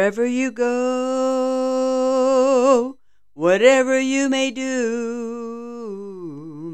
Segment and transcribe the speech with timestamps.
[0.00, 1.76] Wherever you go,
[3.34, 5.92] whatever you may do,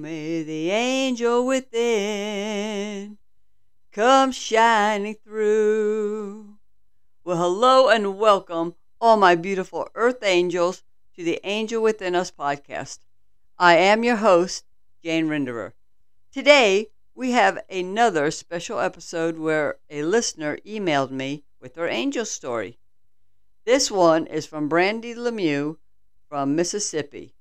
[0.01, 3.19] may the angel within
[3.91, 6.59] come shining through.
[7.25, 10.85] Well, hello and welcome, all my beautiful earth angels,
[11.17, 13.01] to the Angel Within Us podcast.
[13.59, 14.67] I am your host,
[15.03, 15.73] Jane Rinderer.
[16.31, 22.79] Today, we have another special episode where a listener emailed me with her angel story.
[23.67, 25.79] This one is from Brandy Lemieux
[26.29, 27.35] from Mississippi,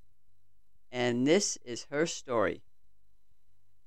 [0.91, 2.63] and this is her story.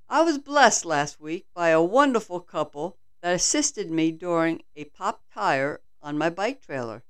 [0.08, 5.24] I was blessed last week by a wonderful couple that assisted me during a pop
[5.34, 7.02] tire on my bike trailer.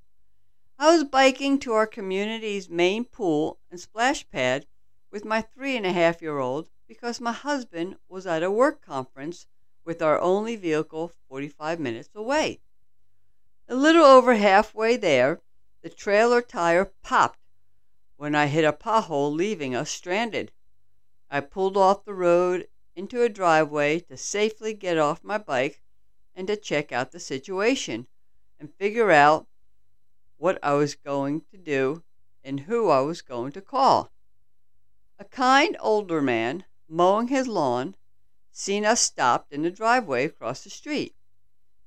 [0.79, 4.65] I was biking to our community's main pool and splash pad
[5.11, 8.81] with my three and a half year old because my husband was at a work
[8.81, 9.47] conference
[9.85, 12.61] with our only vehicle 45 minutes away.
[13.71, 15.43] A little over halfway there,
[15.83, 17.39] the trailer tire popped
[18.17, 20.53] when I hit a pothole, leaving us stranded.
[21.31, 25.83] I pulled off the road into a driveway to safely get off my bike
[26.35, 28.07] and to check out the situation
[28.59, 29.47] and figure out
[30.39, 32.03] what I was going to do
[32.43, 34.11] and who I was going to call.
[35.19, 37.97] A kind older man mowing his lawn,
[38.51, 41.15] seen us stopped in the driveway across the street.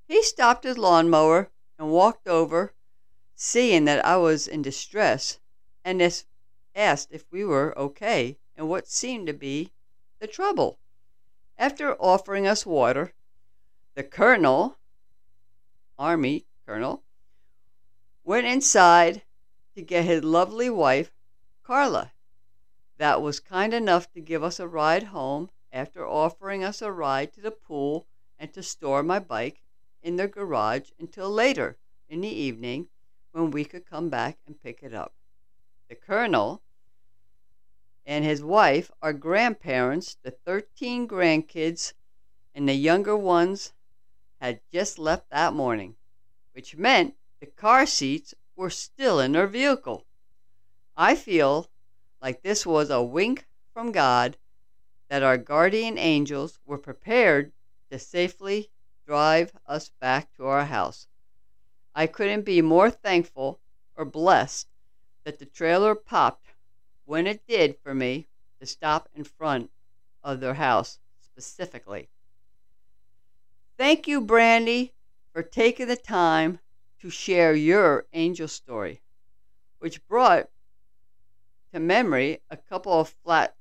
[0.07, 1.49] He stopped his lawnmower
[1.81, 2.75] and walked over,
[3.33, 5.39] seeing that I was in distress,
[5.83, 5.99] and
[6.75, 9.71] asked if we were okay and what seemed to be
[10.19, 10.77] the trouble.
[11.57, 13.13] After offering us water,
[13.95, 14.77] the colonel,
[15.97, 17.01] Army colonel,
[18.23, 19.23] went inside
[19.73, 21.11] to get his lovely wife,
[21.63, 22.11] Carla
[22.97, 27.33] that was kind enough to give us a ride home after offering us a ride
[27.33, 28.05] to the pool
[28.38, 29.63] and to store my bike
[30.03, 31.77] in their garage until later
[32.09, 32.88] in the evening
[33.31, 35.13] when we could come back and pick it up.
[35.89, 36.61] The colonel
[38.05, 41.94] and his wife are grandparents to 13 grandkids,
[42.53, 43.73] and the younger ones
[44.41, 45.95] had just left that morning,
[46.53, 50.06] which meant the car seats were still in their vehicle.
[50.97, 51.69] I feel
[52.22, 54.38] like this was a wink from God
[55.09, 57.51] that our guardian angels were prepared
[57.89, 58.69] to safely
[59.06, 61.07] drive us back to our house.
[61.94, 63.59] I couldn't be more thankful
[63.95, 64.67] or blessed
[65.23, 66.47] that the trailer popped
[67.06, 68.28] when it did for me
[68.59, 69.72] to stop in front
[70.23, 72.09] of their house specifically.
[73.78, 74.94] Thank you, Brandy,
[75.33, 76.59] for taking the time
[77.00, 79.01] to share your angel story,
[79.79, 80.50] which brought
[81.73, 83.56] to memory a couple of flat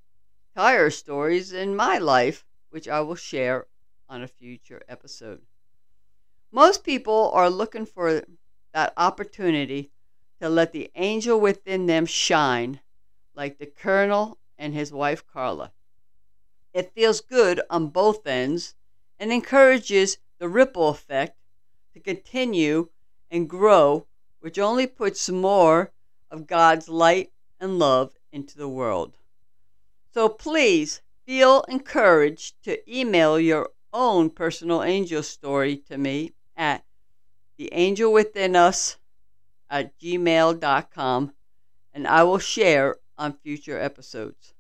[0.55, 3.67] tire stories in my life, which I will share
[4.10, 5.41] on a future episode.
[6.50, 8.22] Most people are looking for
[8.75, 9.93] that opportunity
[10.41, 12.81] to let the angel within them shine,
[13.34, 15.72] like the colonel and his wife Carla.
[16.75, 18.75] It feels good on both ends
[19.19, 21.37] and encourages the ripple effect
[21.94, 22.88] to continue
[23.31, 24.06] and grow,
[24.41, 25.92] which only puts more
[26.31, 29.16] of God's light and love into the world.
[30.12, 36.84] So please feel encouraged to email your own personal angel story to me at
[37.59, 38.97] theangelwithinus
[39.69, 41.33] at gmail.com
[41.93, 44.55] and I will share on future episodes.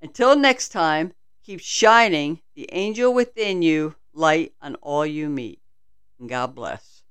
[0.00, 1.12] Until next time,
[1.42, 5.60] keep shining the angel within you light on all you meet.
[6.18, 7.03] And God bless.